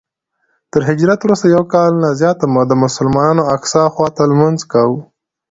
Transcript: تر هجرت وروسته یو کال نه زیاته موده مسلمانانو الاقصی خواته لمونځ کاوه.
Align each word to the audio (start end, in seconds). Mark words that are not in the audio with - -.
تر 0.71 0.81
هجرت 0.89 1.19
وروسته 1.23 1.45
یو 1.55 1.63
کال 1.73 1.91
نه 2.03 2.09
زیاته 2.19 2.45
موده 2.53 2.75
مسلمانانو 2.85 3.43
الاقصی 3.47 3.83
خواته 3.93 4.21
لمونځ 4.31 4.59
کاوه. 4.71 4.99